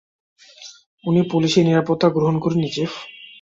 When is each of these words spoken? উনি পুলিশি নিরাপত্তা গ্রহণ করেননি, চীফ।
উনি 1.03 1.21
পুলিশি 1.31 1.59
নিরাপত্তা 1.61 2.07
গ্রহণ 2.09 2.35
করেননি, 2.39 2.69
চীফ। 2.75 2.91